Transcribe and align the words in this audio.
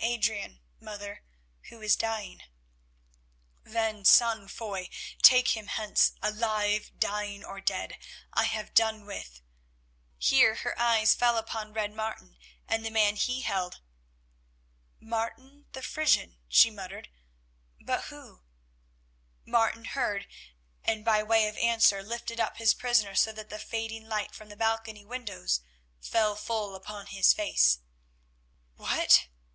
"Adrian, 0.00 0.62
mother, 0.80 1.24
who 1.64 1.82
is 1.82 1.94
dying." 1.94 2.40
"Then, 3.64 4.06
son 4.06 4.48
Foy, 4.48 4.88
take 5.22 5.48
him 5.48 5.66
hence; 5.66 6.12
alive, 6.22 6.90
dying, 6.98 7.44
or 7.44 7.60
dead, 7.60 7.98
I 8.32 8.44
have 8.44 8.72
done 8.72 9.04
with——" 9.04 9.42
Here 10.16 10.54
her 10.54 10.74
eyes 10.80 11.14
fell 11.14 11.36
upon 11.36 11.74
Red 11.74 11.92
Martin 11.92 12.38
and 12.66 12.82
the 12.82 12.90
man 12.90 13.16
he 13.16 13.42
held, 13.42 13.82
"Martin 15.00 15.66
the 15.72 15.82
Frisian," 15.82 16.38
she 16.48 16.70
muttered, 16.70 17.10
"but 17.78 18.04
who——" 18.04 18.40
Martin 19.44 19.84
heard, 19.84 20.26
and 20.82 21.04
by 21.04 21.22
way 21.22 21.46
of 21.46 21.58
answer 21.58 22.02
lifted 22.02 22.40
up 22.40 22.56
his 22.56 22.72
prisoner 22.72 23.14
so 23.14 23.32
that 23.32 23.50
the 23.50 23.58
fading 23.58 24.08
light 24.08 24.34
from 24.34 24.48
the 24.48 24.56
balcony 24.56 25.04
windows 25.04 25.60
fell 26.00 26.36
full 26.36 26.74
upon 26.74 27.08
his 27.08 27.34
face. 27.34 27.80
"What!" 28.76 29.28